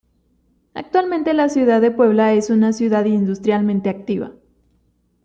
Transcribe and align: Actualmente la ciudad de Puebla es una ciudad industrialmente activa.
Actualmente 0.73 1.31
la 1.35 1.47
ciudad 1.47 1.79
de 1.79 1.91
Puebla 1.91 2.33
es 2.33 2.49
una 2.49 2.73
ciudad 2.73 3.05
industrialmente 3.05 3.87
activa. 3.87 4.31